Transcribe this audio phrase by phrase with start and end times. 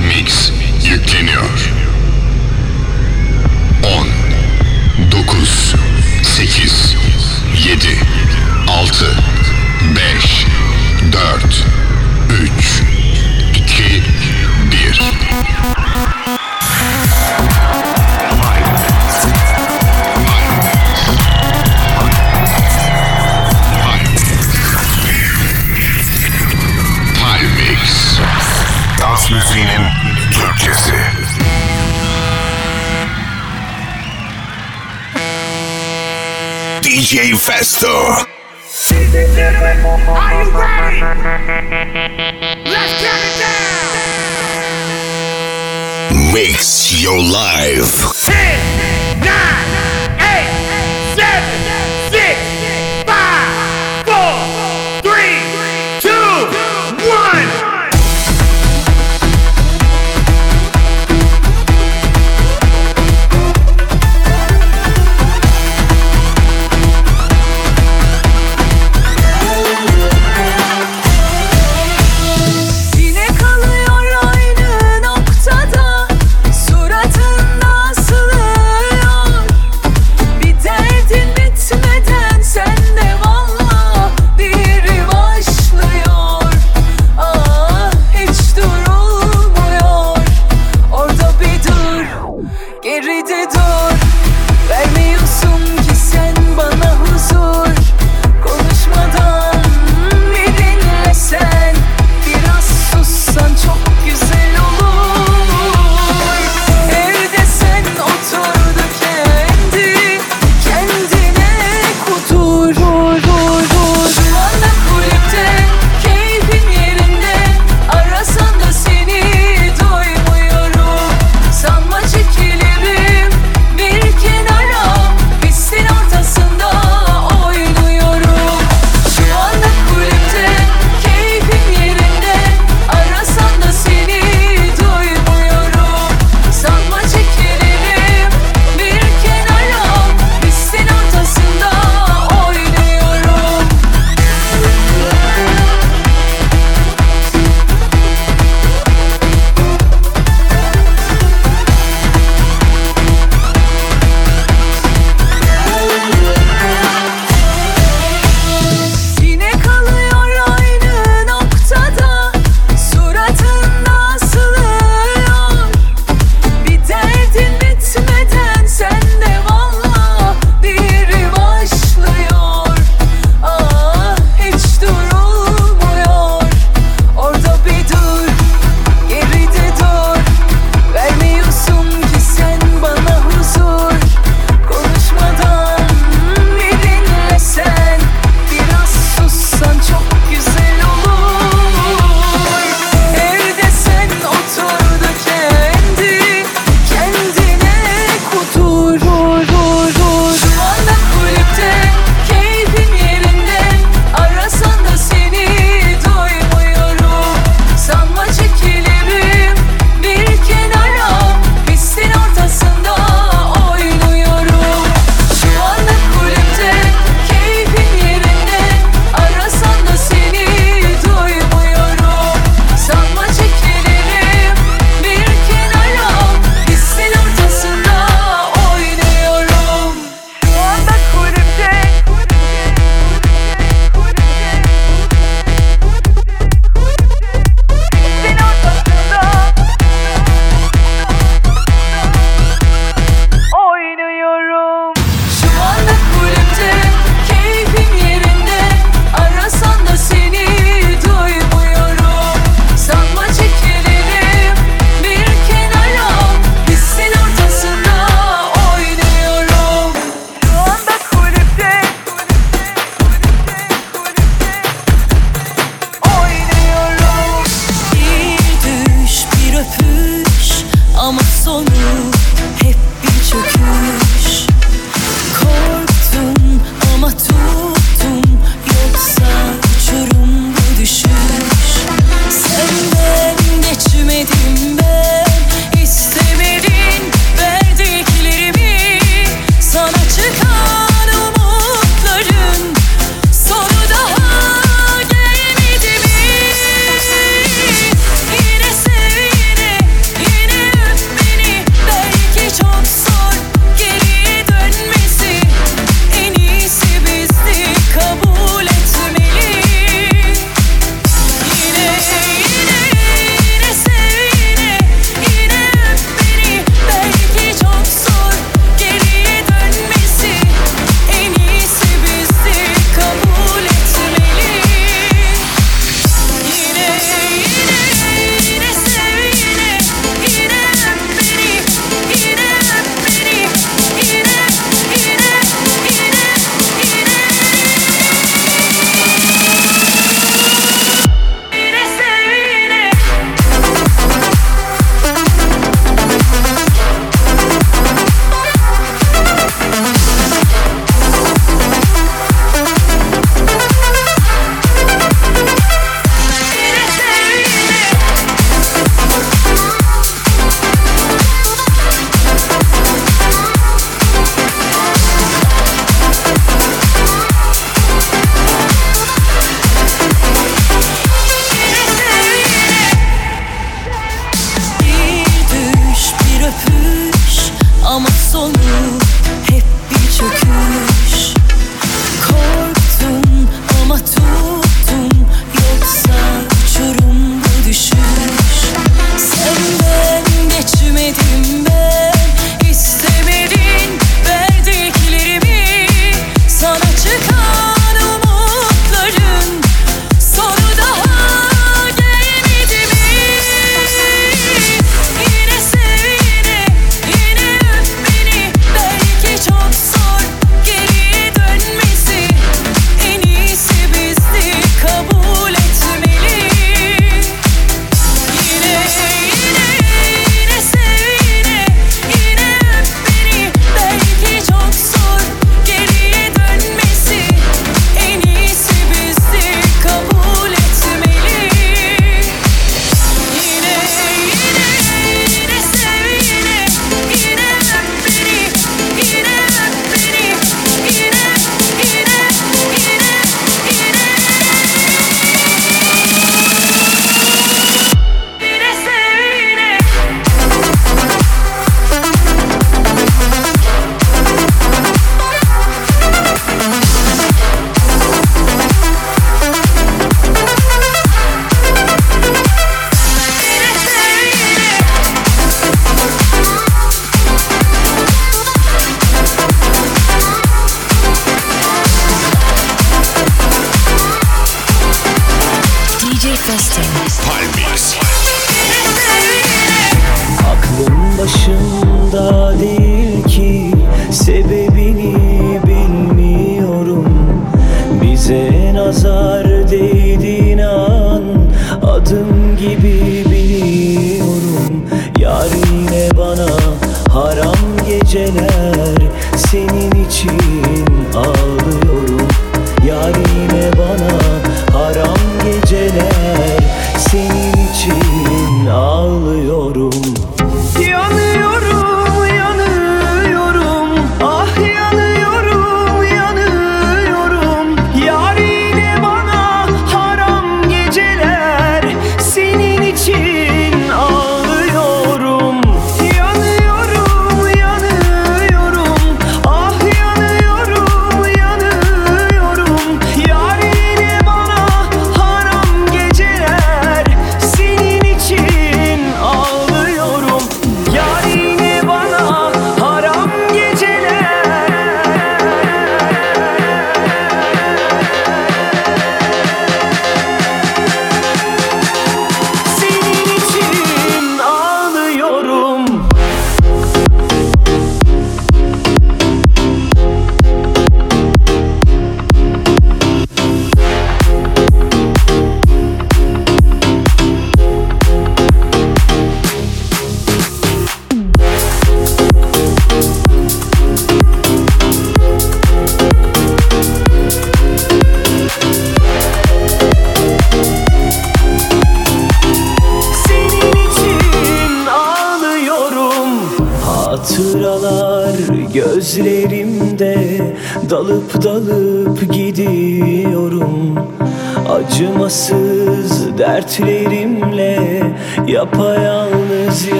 [0.00, 0.61] Mix.
[37.12, 37.92] DJ Festo
[40.08, 41.00] Are you ready?
[42.64, 43.92] Let's get it down.
[46.32, 49.71] Mix your life 10, 9,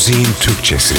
[0.00, 0.94] Müziğin Türkçesi.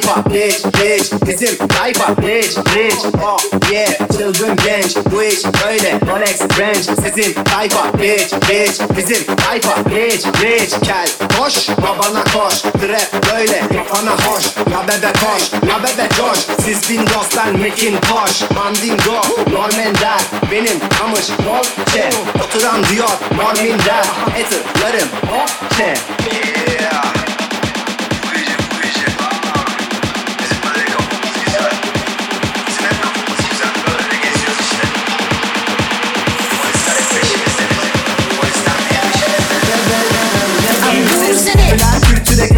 [0.00, 3.38] Tayfa rich rich bizim tayfa rich rich oh
[3.72, 4.96] yeah çılgın genç.
[5.12, 6.82] Bu iş öyle Rolex Range.
[6.82, 12.54] Sizin tayfa rich rich bizim tayfa rich rich kel koş babana koş.
[12.60, 16.38] Trap böyle kafana hoş ya bebe koş ya bebe coş.
[16.64, 19.20] Siz bin dostlar Macintosh Mandingo
[19.52, 20.20] Normender
[20.52, 22.10] benim kamış Dolce.
[22.44, 24.06] Oturan diyor Norminder
[24.36, 25.84] Etherlarım Dolce.
[25.86, 26.35] Yeah.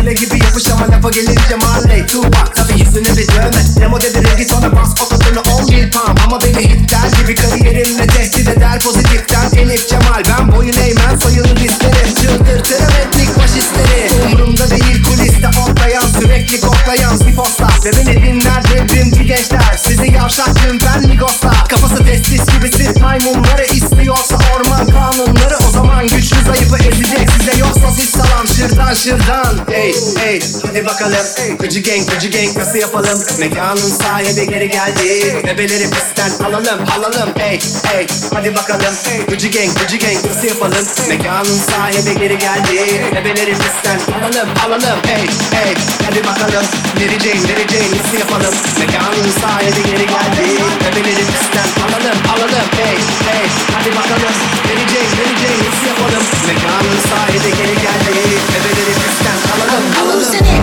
[0.08, 4.44] Köle gibi yapış ama lafa gelince Marley Tupac tabi yüzüne bir dövme Demo dedi rengi
[4.44, 6.14] sonra bas ototunu ol bir pam.
[6.24, 10.22] Ama beni hitler gibi kariyerimle tehdit eder pozitiften Elif Cemal.
[10.28, 12.14] Ben boyun eğmem soyulur isterim.
[12.20, 14.10] Çıldırtırım etnik faşistleri.
[14.26, 17.78] Umurumda değil kuliste otlayan sürekli koklayan sifoslar.
[17.84, 24.86] Ve beni dinler devrimci gençler Sizi yavşaktım ben migoslar Kafası testis gibisi maymunları istiyorsa orman
[24.86, 25.56] kanunları.
[25.68, 29.58] O zaman güçlü zayıfı ezecek size yoksa siz salam şırdan şırdan.
[29.70, 31.26] Hey hey hadi bakalım.
[31.58, 33.18] Gıcı gang gıcı gang nasıl yapalım?
[33.38, 35.36] Mekanın sahibi geri geldi.
[35.46, 37.30] Bebeleri pistten alalım alalım.
[37.38, 37.58] Hey
[37.92, 38.94] hey hadi bakalım.
[39.28, 40.86] Gıcı gang gıcı gang nasıl yapalım?
[41.08, 42.76] Mekanın sahibi geri geldi.
[43.14, 44.98] Bebeleri pistten alalım alalım.
[45.06, 45.74] Hey hey
[46.06, 46.64] hadi bakalım.
[46.98, 48.54] Mary Jane nasıl yapalım?
[48.78, 50.46] Mekanın sahibi geri geldi.
[50.84, 52.66] Bebeleri pistten alalım alalım.
[52.80, 52.96] Hey
[53.28, 54.34] hey hadi bakalım.
[54.66, 56.24] Mary Jane nasıl yapalım?
[56.48, 58.10] Mekanın sahibi geri geldi
[58.52, 60.58] Bebeleri pistten alalım alalım Palmix.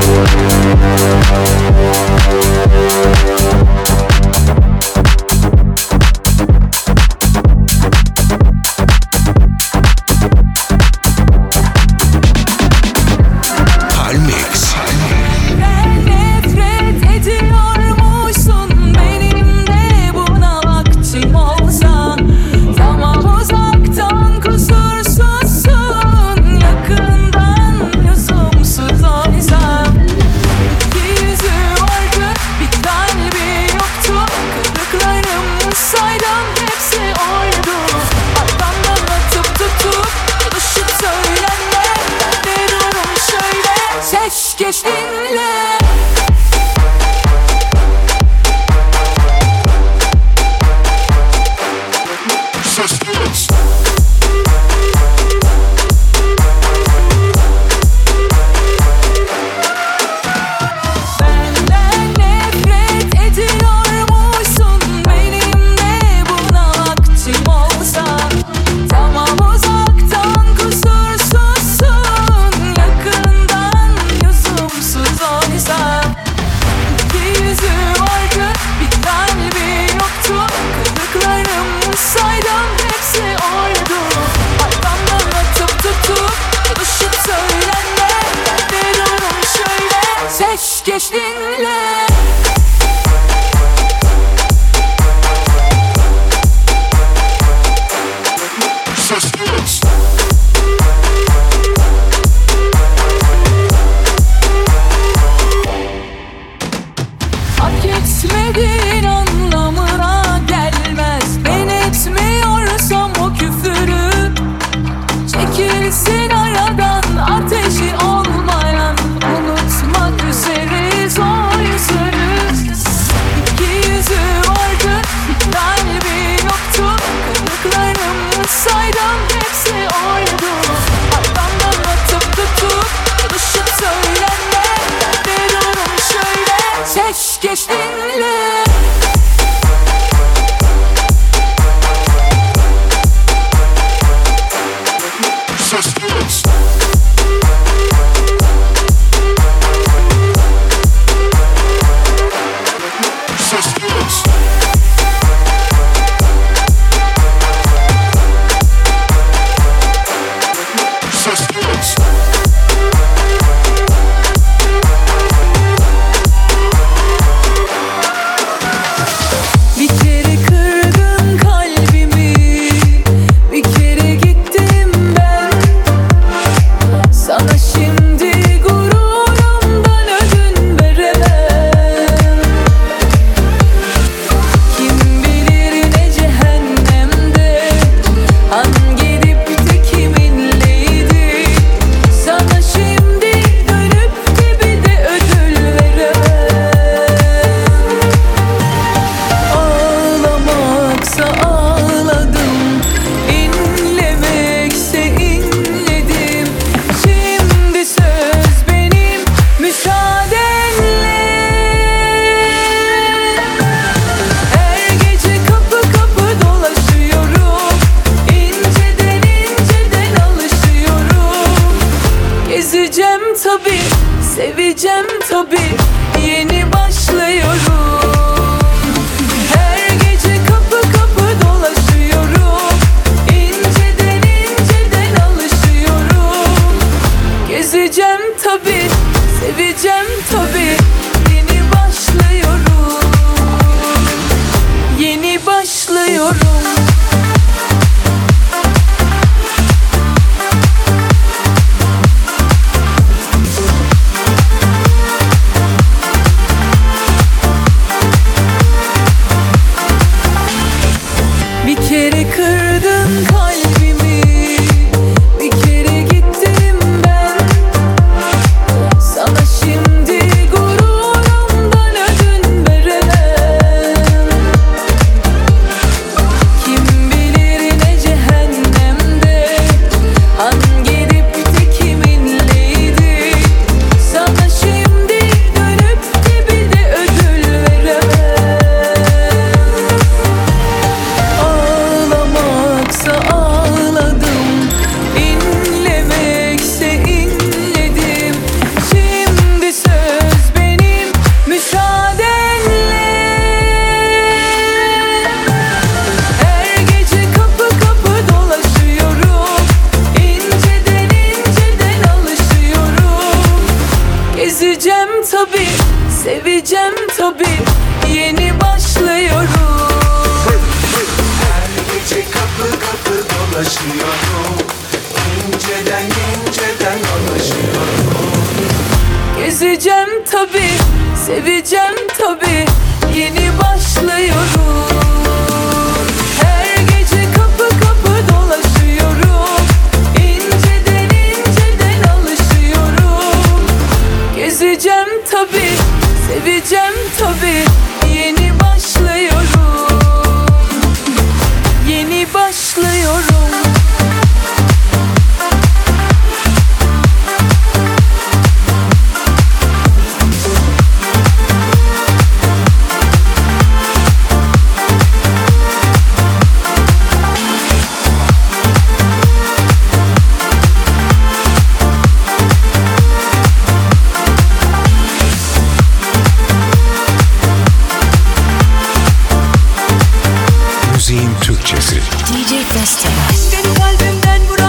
[381.10, 381.96] müziğin Türkçesi.
[381.96, 383.10] DJ Festo.
[383.36, 384.65] Senin kalbimden buraya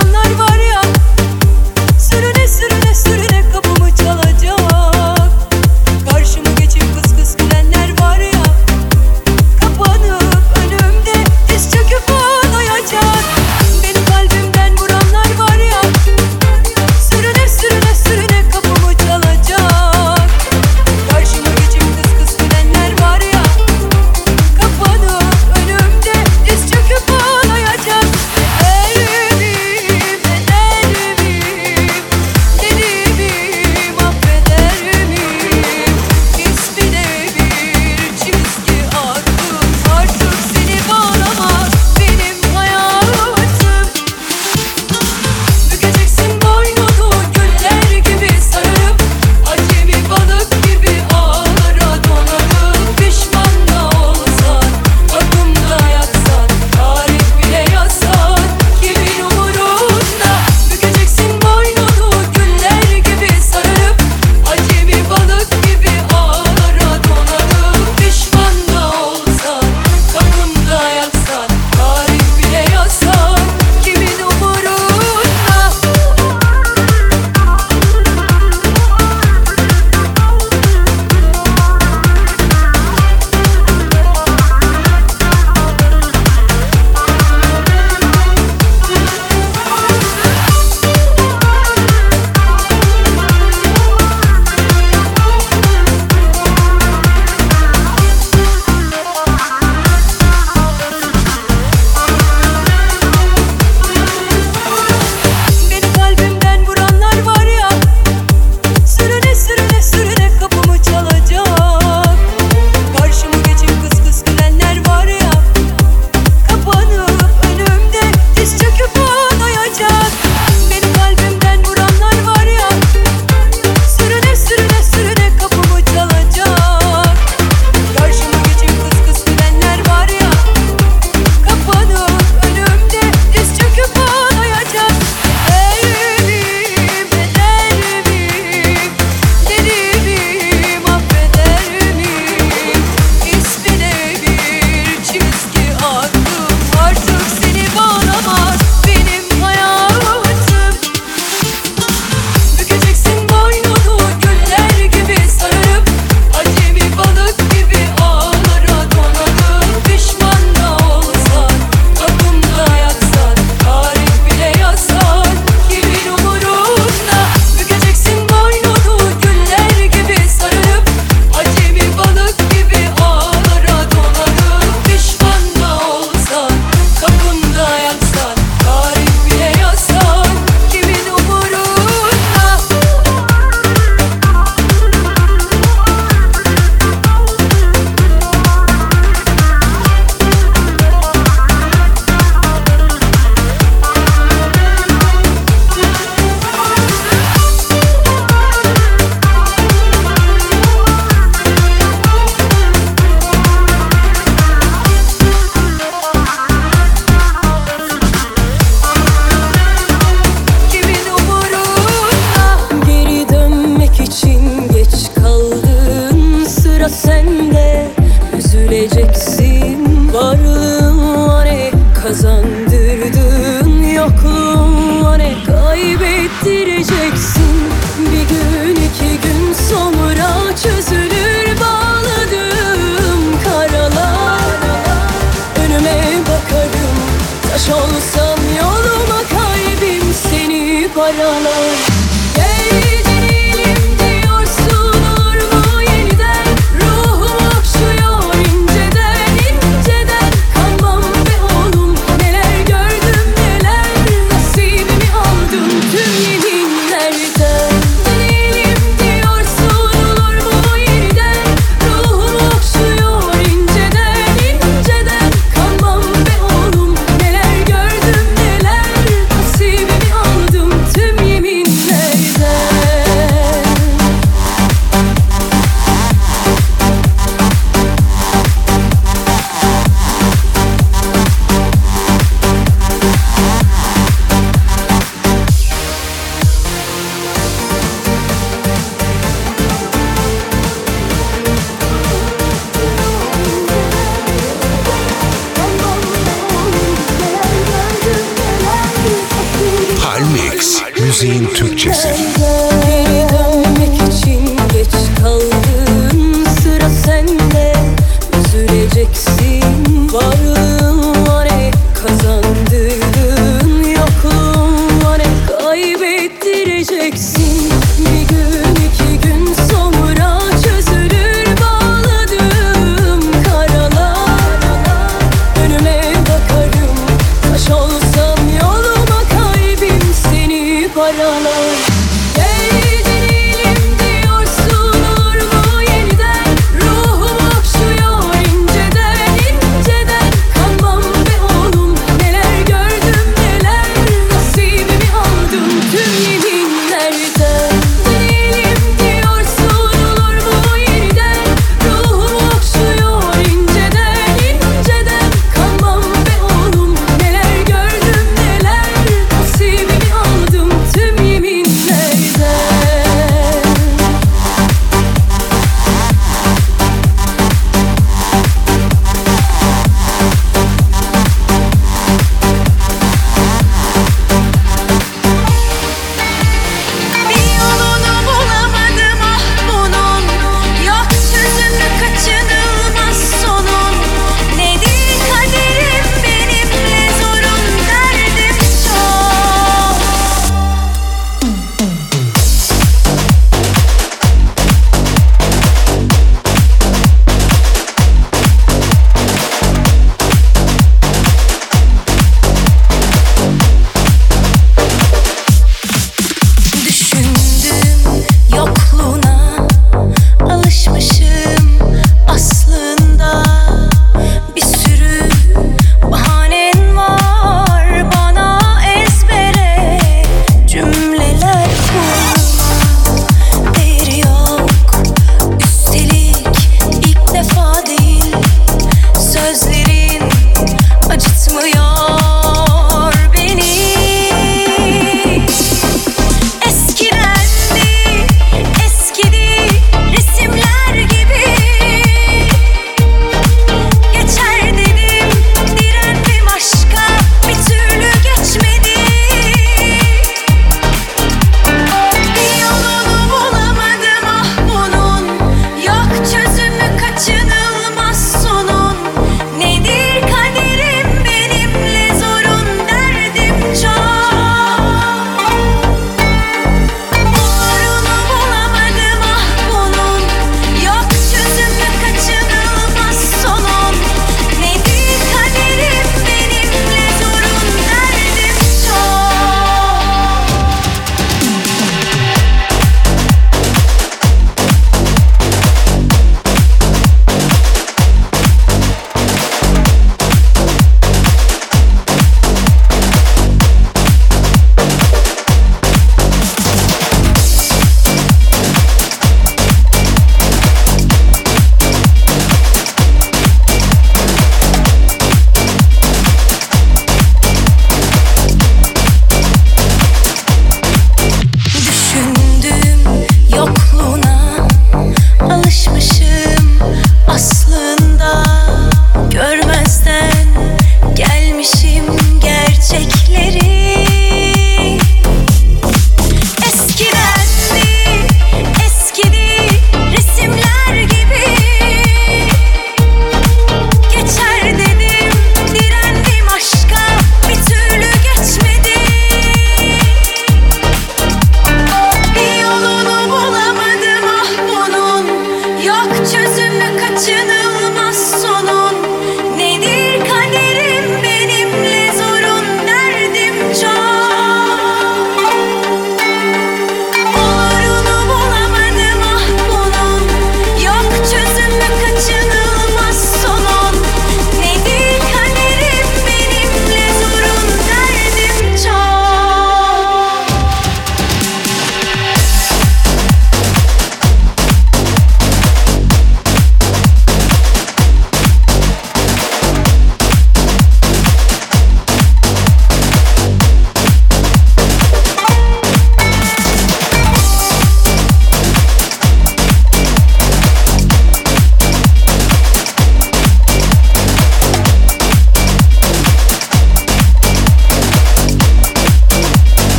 [218.87, 221.71] bileceksin Varlığınla e
[222.03, 223.83] kazandırdın.
[223.83, 227.26] Yokluğunla ne kaybettireceksin.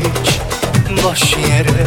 [0.00, 0.40] Hiç
[1.04, 1.86] boş yere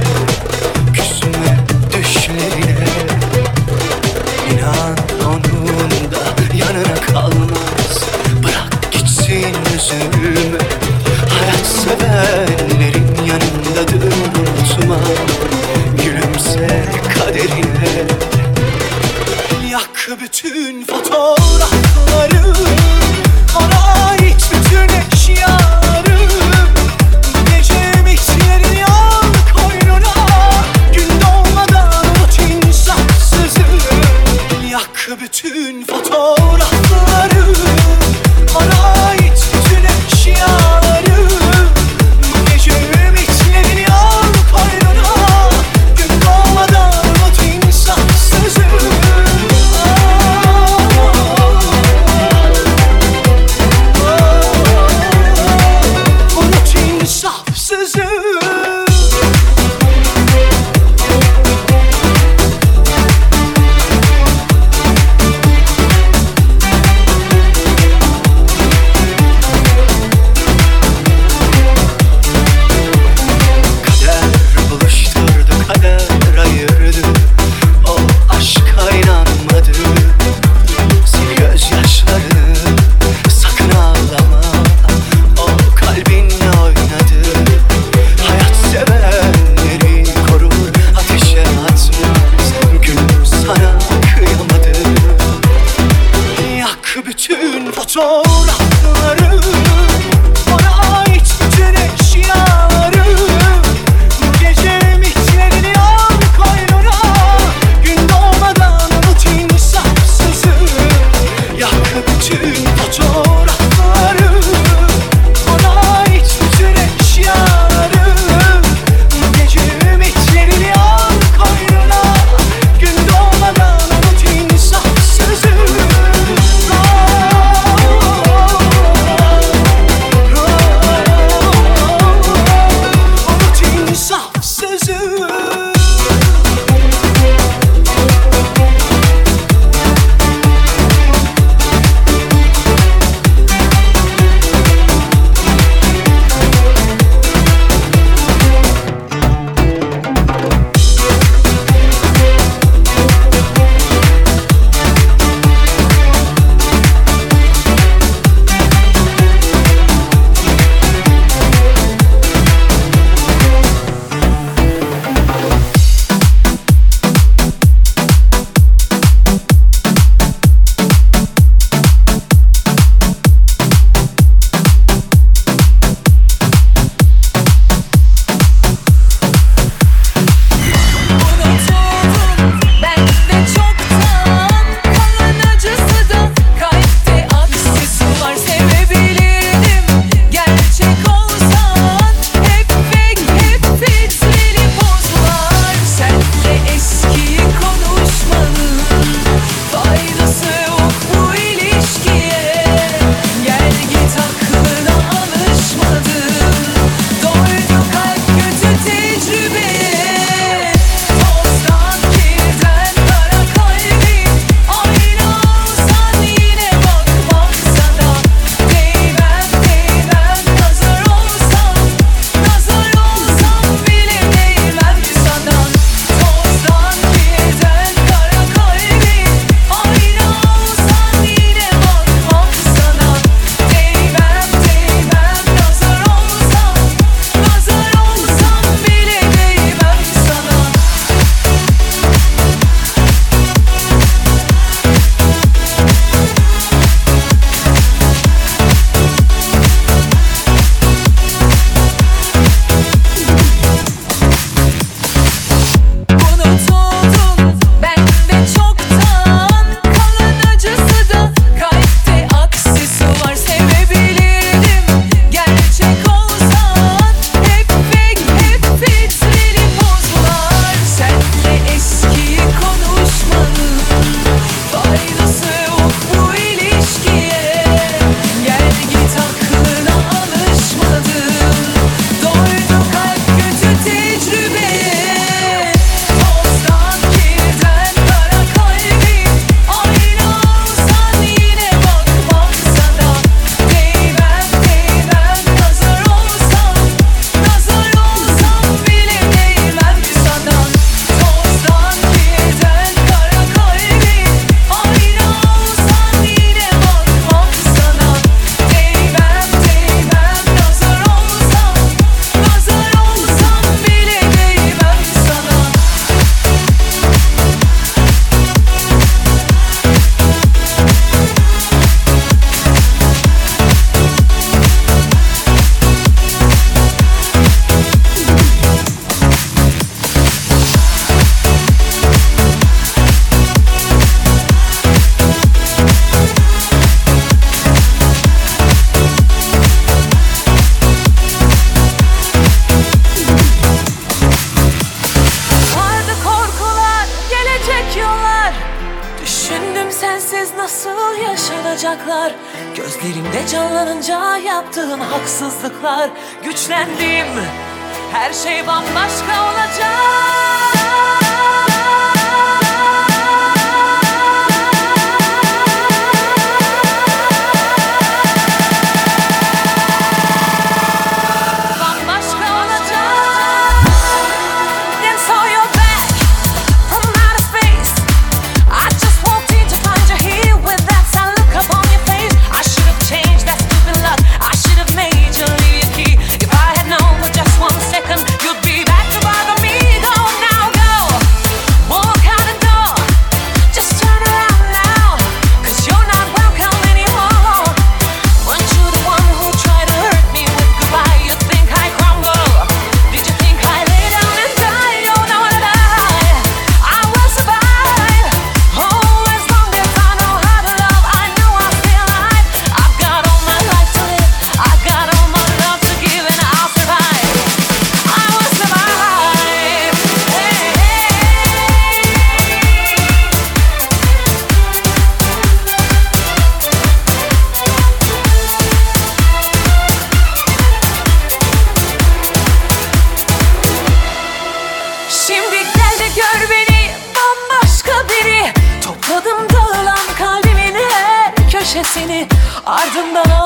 [442.94, 443.41] 真的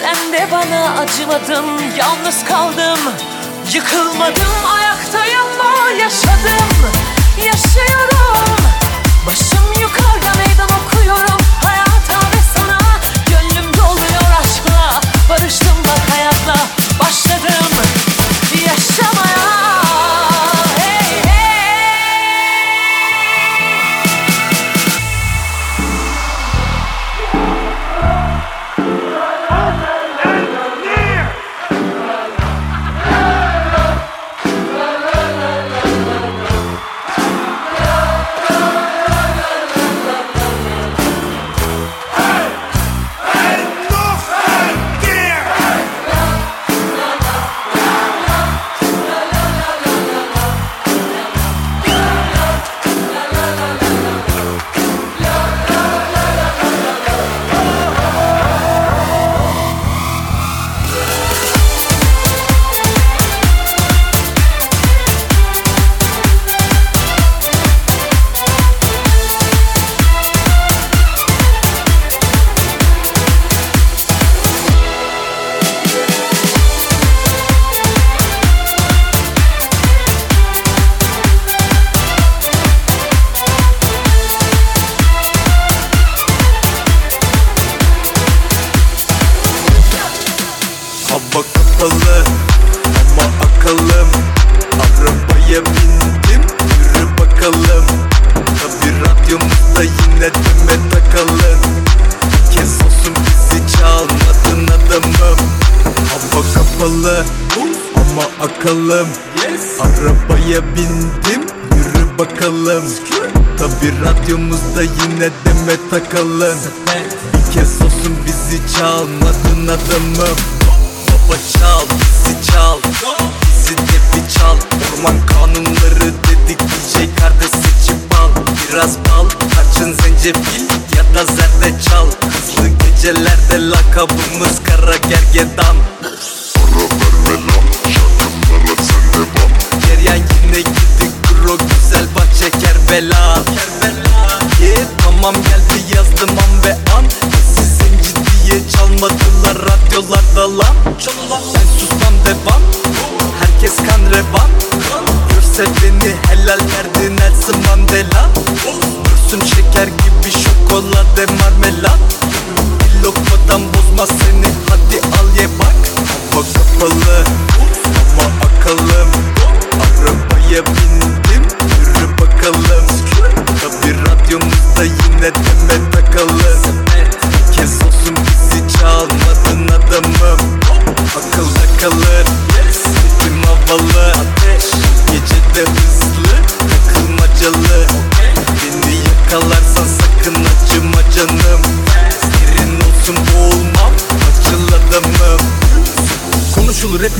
[0.00, 1.66] Sen de bana acımadın
[1.98, 2.98] Yalnız kaldım.
[3.72, 6.92] Yıkılmadım ayaktayım ama yaşadım.
[7.36, 8.56] Yaşıyorum.
[9.26, 11.38] Başım yukarıda meydan okuyorum.
[11.64, 12.78] Hayata ve sana
[13.26, 16.79] Gönlüm doluyor aşkla Barıştım bak hayatla.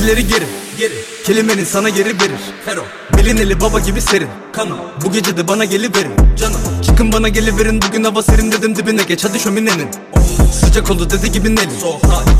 [0.01, 0.45] Rapileri geri
[0.77, 0.93] Geri
[1.25, 2.39] Kelimenin sana geri verir.
[2.65, 2.83] Fero
[3.17, 4.27] Bilineli baba gibi serin.
[4.53, 6.11] Kanım Bu gece de bana geliverin.
[6.39, 7.81] Canım Çıkın bana geliverin.
[7.87, 9.23] Bugün hava serin dedim dibine geç.
[9.25, 9.87] Hadi şöminenin.
[10.53, 11.69] Sıcak oldu dedi gibi Nelly.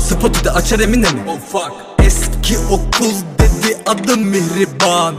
[0.08, 1.20] Spotu da açar emine mi
[2.04, 5.14] Eski okul dedi adım Mihriban.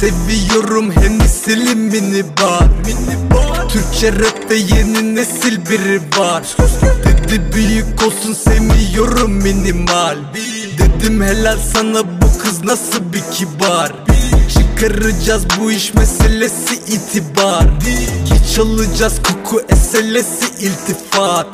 [0.00, 1.18] Seviyorum hem
[1.76, 2.68] mini bar
[3.68, 6.42] Türkçe rapte yeni nesil biri var.
[7.04, 10.16] Dedi büyük olsun sevmiyorum minimal
[11.00, 13.92] Dedim helal sana bu kız nasıl bir kibar?
[14.48, 17.64] Çıkaracağız bu iş meselesi itibar.
[18.24, 21.46] Hiç alacağız koku eselesi iltifat.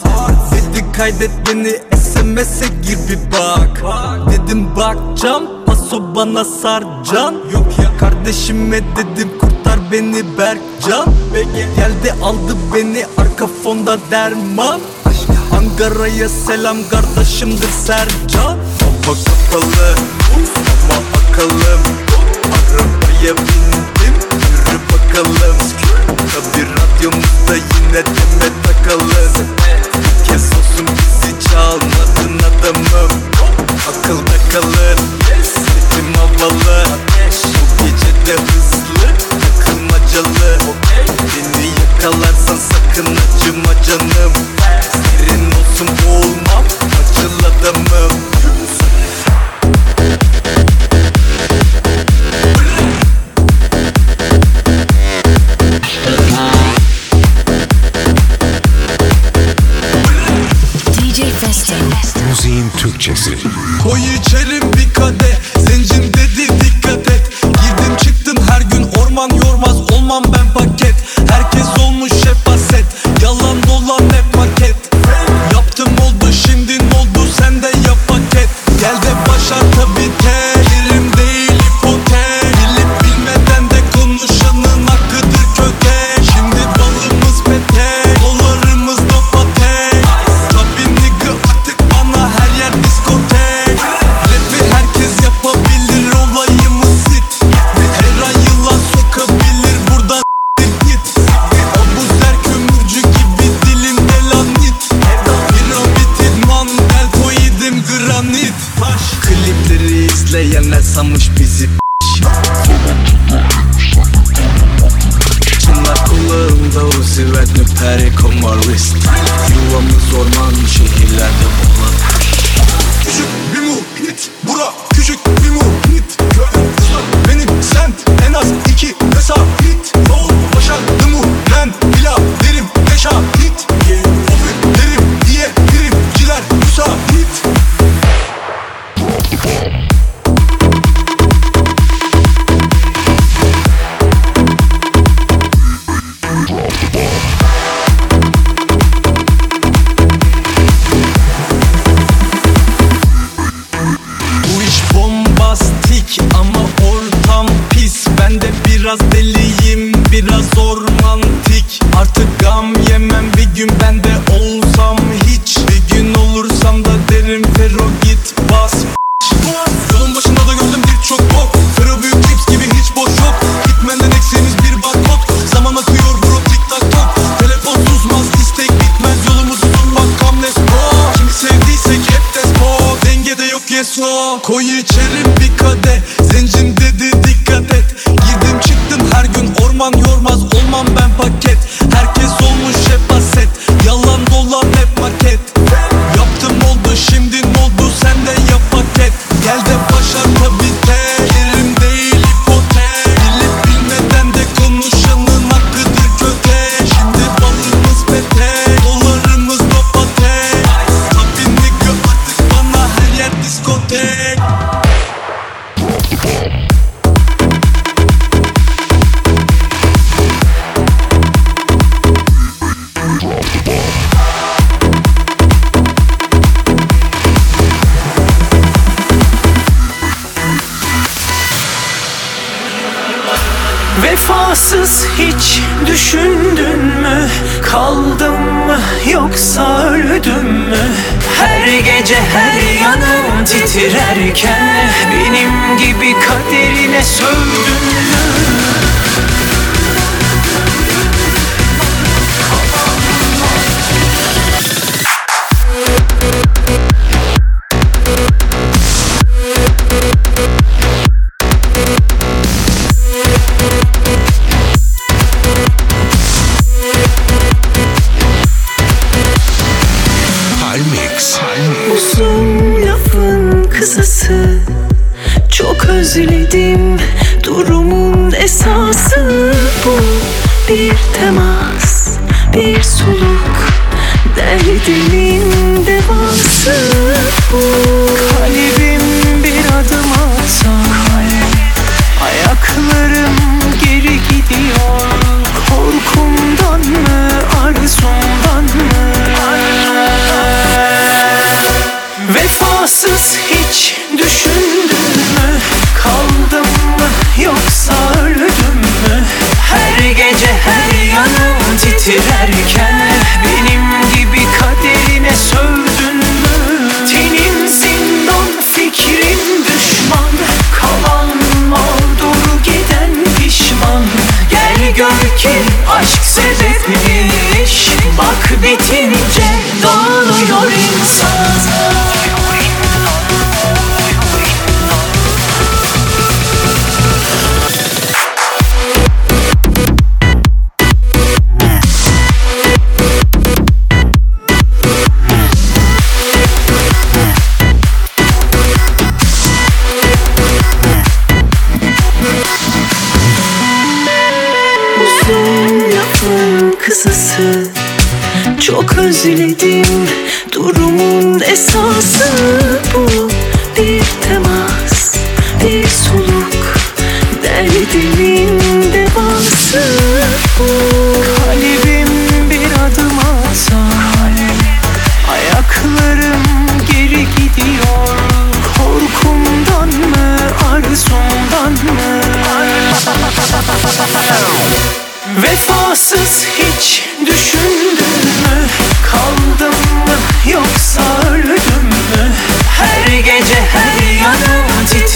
[0.53, 3.83] Dedi kaydet beni SMS'e gir bir bak.
[4.31, 11.07] Dedim bakcam paso bana sarcan Yok ya kardeşime dedim kurtar beni Berkcan.
[11.77, 14.81] Geldi aldı beni arka fonda derman.
[15.53, 18.59] Ankara'ya selam kardeşimdir Sercan
[19.11, 19.95] Hava kapalı.
[20.91, 21.83] Ama akalım
[22.53, 24.15] Arabaya bindim.
[24.33, 25.57] Yürü bakalım.
[26.07, 29.49] Tabi radyomuzda yine deme takalım.
[29.97, 33.11] Bir kez olsun bizi çalmadın adamım.
[33.89, 34.99] Akılda kalır
[35.43, 36.85] sesim havalı.
[37.45, 39.09] Bu gece de hızlı.
[39.41, 40.59] Takılmacalı.
[41.19, 44.33] Beni yakalarsan sakın acıma canım.
[44.93, 46.50] Serin olsun boğulmam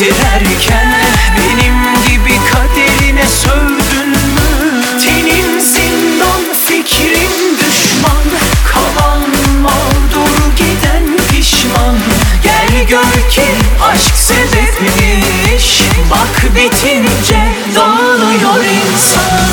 [0.05, 0.95] Giderken
[1.37, 1.75] benim
[2.09, 4.83] gibi kaderine sövdün mü?
[5.05, 8.25] Tenin zindan, fikrin düşman.
[8.73, 9.21] Kalan
[9.63, 11.97] mağdur giden pişman.
[12.43, 13.43] Gel gör ki
[13.83, 15.83] aşk sebepmiş.
[16.11, 19.44] Bak bitince dağılıyor insan.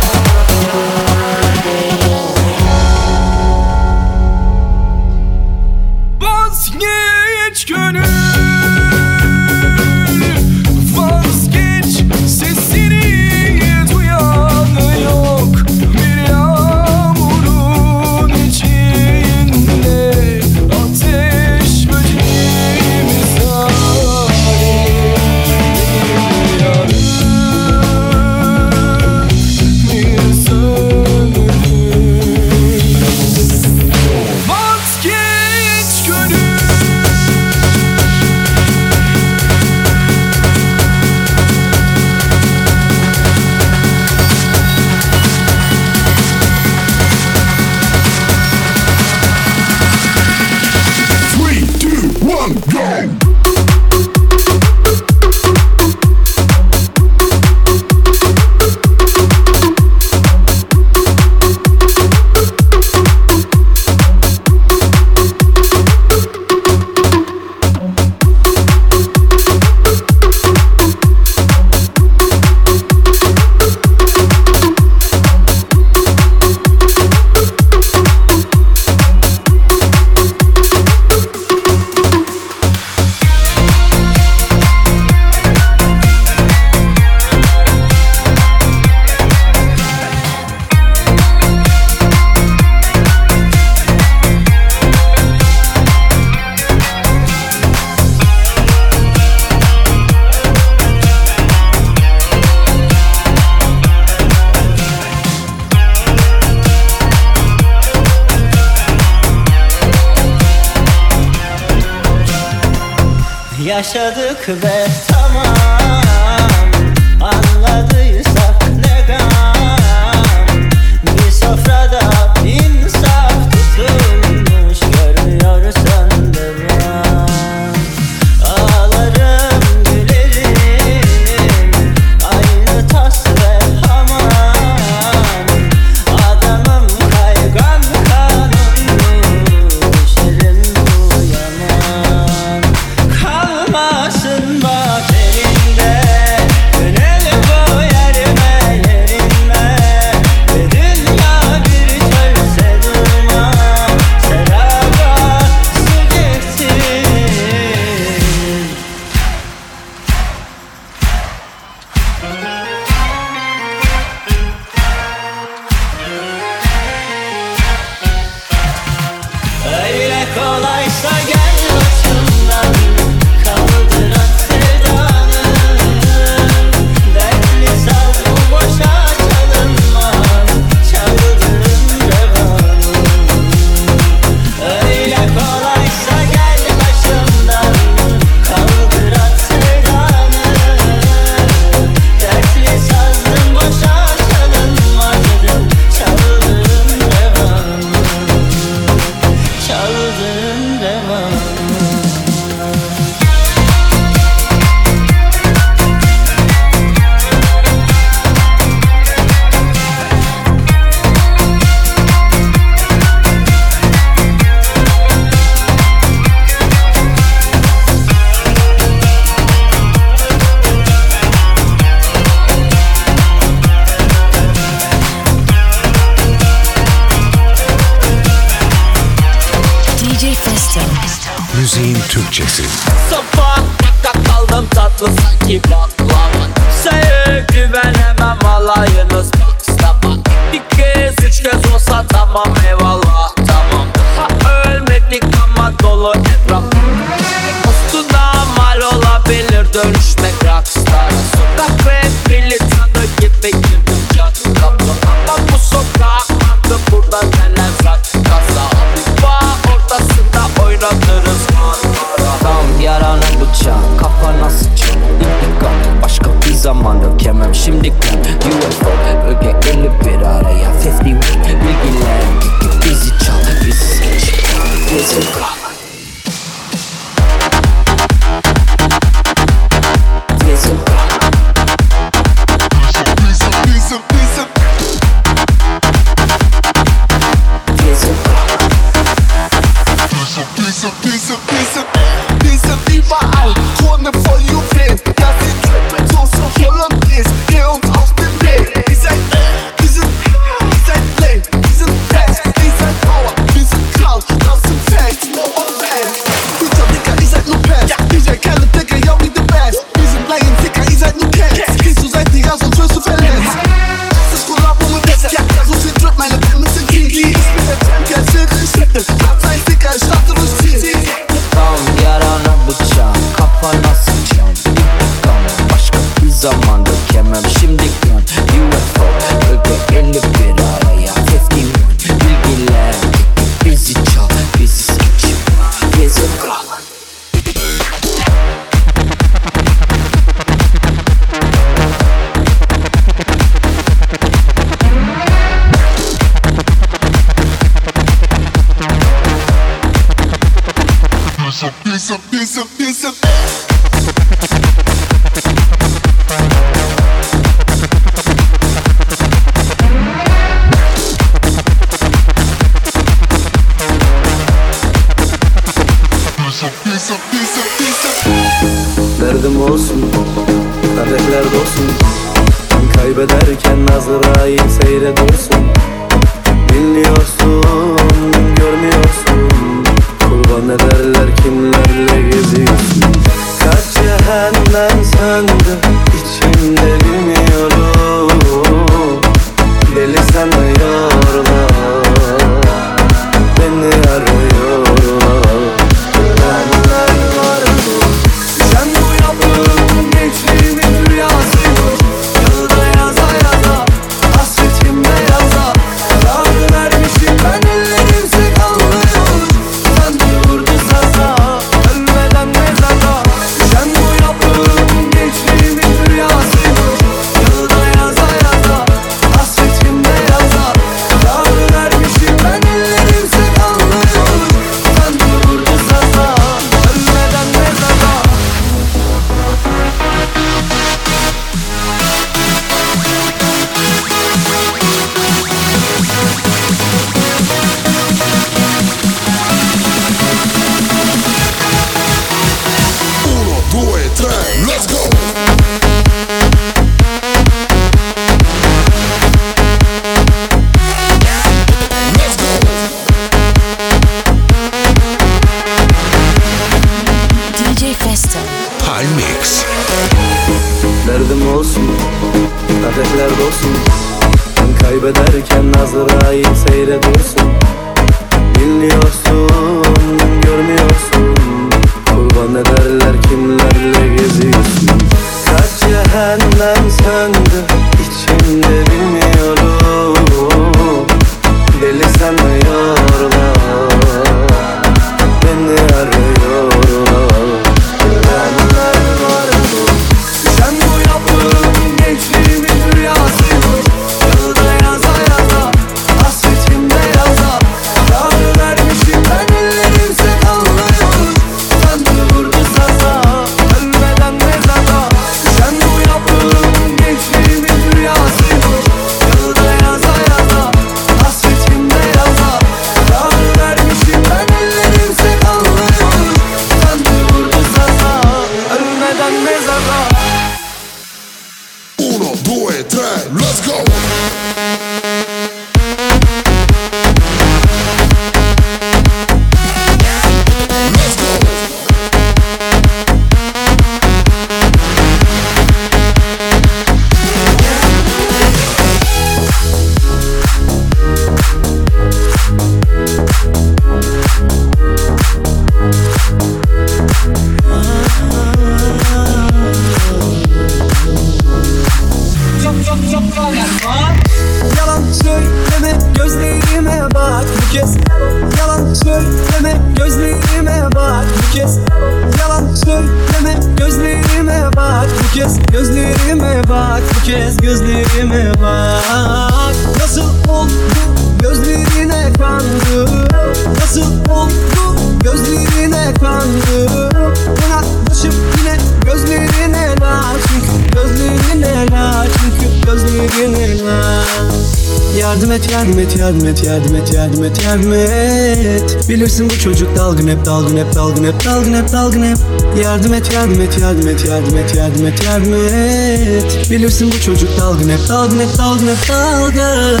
[590.54, 592.38] Dalgın hep dalgın hep dalgın hep dalgın hep.
[592.82, 596.70] Yardım et yardım et yardım et yardım et yardım et yardım et.
[596.70, 600.00] Bilirsin bu çocuk dalgın hep dalgın hep dalgın hep dalgın.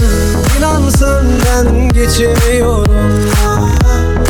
[0.58, 2.84] İnan senden geçemiyorum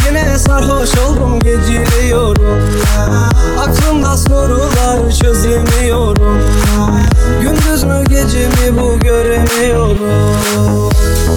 [0.09, 2.61] Yine sarhoş oldum geciliyorum.
[3.59, 6.43] Aklımda sorular çözemiyorum.
[7.43, 9.99] Gündüz mü gece mi bu göremiyorum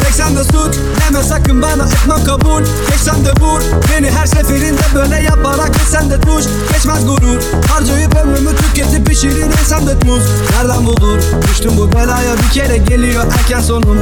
[0.03, 2.61] Tek sende suç deme sakın bana etmem kabul.
[2.61, 3.61] Geç sen de vur
[3.91, 6.45] beni her seferinde böyle yaparak Geç sen de tuş.
[6.73, 10.23] Geçmez gurur Harcayıp ömrümü tüketip pişirin sen de tuz.
[10.51, 11.19] Nereden bulur?
[11.49, 13.97] Düştüm bu belaya bir kere geliyor erken sonum.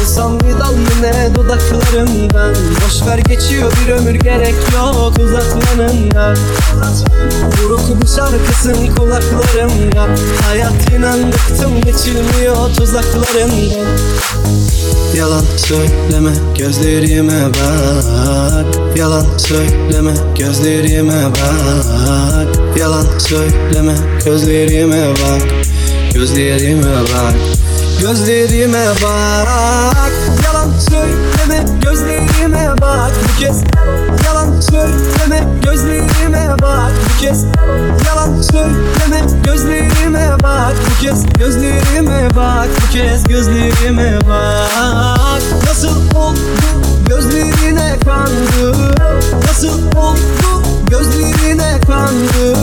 [0.00, 6.36] Olsam bir dal yine dudaklarından Boş ver geçiyor bir ömür gerek yok uzatmanından
[7.62, 10.06] Buruk bu şarkısın kulaklarımda.
[10.46, 13.84] Hayat inan bıktım geçilmiyor tuzaklarından
[15.14, 18.96] Yalan söyleme gözlerime bak.
[18.96, 22.46] Yalan söyleme gözlerime bak.
[22.78, 25.42] Yalan söyleme gözlerime bak.
[26.14, 27.34] Gözlerime bak.
[28.00, 30.12] Gözlerime bak.
[30.44, 33.12] Yalan söyleme gözlerime bak.
[33.24, 33.62] Bu kez
[37.24, 37.44] kez
[38.06, 40.74] Yalan söyleme gözlerime bak.
[40.90, 45.42] Bu kez Gözlerime bak bu kez gözlerime bak.
[45.68, 46.38] Nasıl oldu
[47.08, 48.94] gözlerine kandı?
[49.48, 52.58] Nasıl oldu gözlerine kandı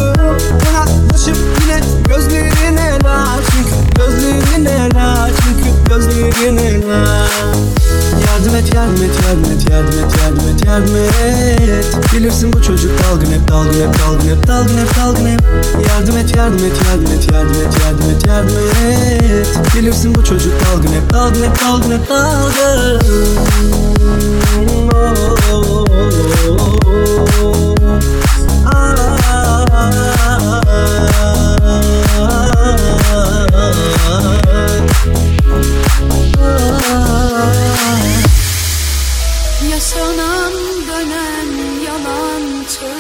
[0.65, 7.27] Yanaklaşıp yine gözlerine la Çünkü gözlerine la Çünkü gözlerine la
[8.27, 12.91] Yardım et yardım et yardım et yardım et yardım et yardım et Bilirsin bu çocuk
[13.03, 15.41] dalgın hep dalgın hep dalgın hep dalgın hep dalgın hep
[15.89, 18.55] Yardım et yardım et yardım et yardım et yardım et yardım
[18.87, 23.01] et Bilirsin bu çocuk dalgın hep dalgın hep dalgın hep dalgın
[25.53, 25.85] Oh, oh,
[26.47, 26.75] oh,
[27.43, 27.80] oh.
[39.71, 40.53] Yaşanan
[40.87, 41.49] dönen
[41.85, 42.91] yalancı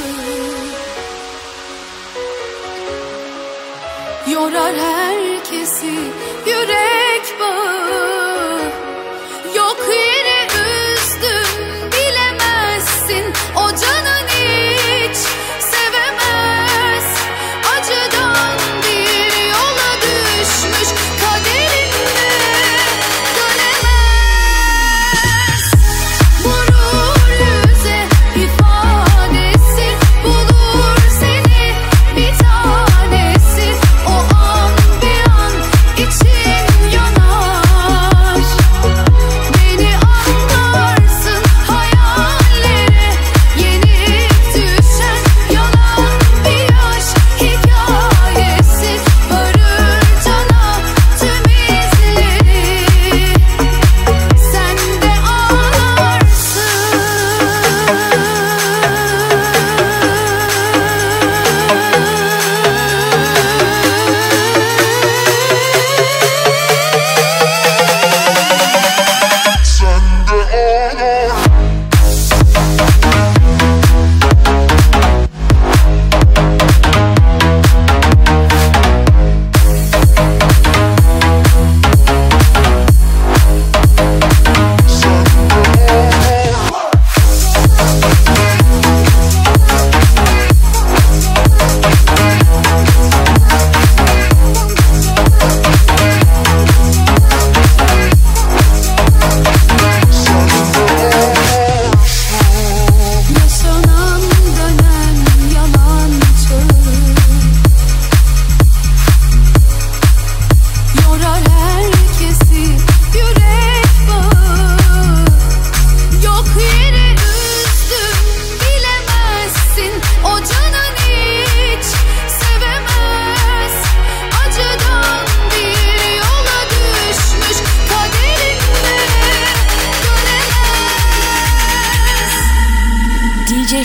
[4.31, 6.10] Yorar herkesi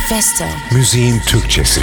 [0.09, 0.45] Festo.
[0.71, 1.81] Müziğin Türkçesi.